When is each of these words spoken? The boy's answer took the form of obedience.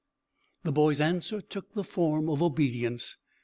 The 0.63 0.71
boy's 0.71 0.99
answer 0.99 1.41
took 1.41 1.75
the 1.75 1.83
form 1.83 2.27
of 2.27 2.41
obedience. 2.41 3.17